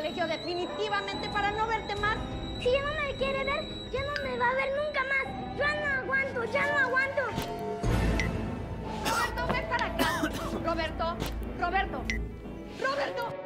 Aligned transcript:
colegio 0.00 0.26
definitivamente 0.26 1.28
para 1.28 1.50
no 1.50 1.66
verte 1.66 1.94
más. 1.96 2.16
Si 2.58 2.72
ya 2.72 2.80
no 2.80 3.02
me 3.02 3.14
quiere 3.16 3.44
ver, 3.44 3.68
ya 3.92 4.00
no 4.00 4.22
me 4.24 4.38
va 4.38 4.48
a 4.48 4.54
ver 4.54 4.68
nunca 4.70 5.04
más. 5.04 5.58
Ya 5.58 5.74
no 5.74 6.00
aguanto, 6.00 6.44
ya 6.44 6.72
no 6.72 6.78
aguanto. 6.86 7.22
Roberto, 9.04 9.52
ven 9.52 9.68
para 9.68 9.86
acá. 9.86 10.22
Roberto, 10.64 11.16
Roberto, 11.60 12.04
Roberto. 12.80 13.39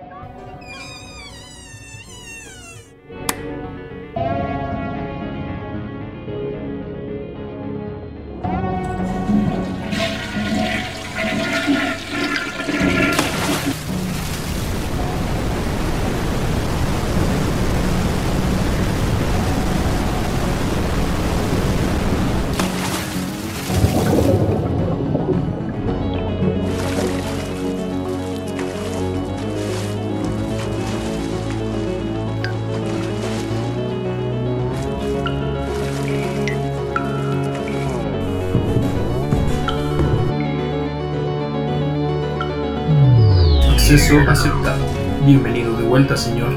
Acceso 43.85 44.19
aceptado. 44.27 44.83
Bienvenido 45.27 45.77
de 45.77 45.85
vuelta, 45.85 46.17
señor. 46.17 46.51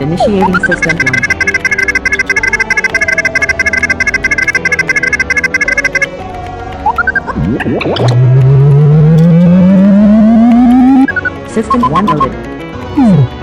Initiating 0.00 0.60
System 0.66 0.98
1. 11.38 11.54
System 11.54 11.80
1 11.80 12.14
loaded. 12.16 12.53
Mm. 12.96 13.33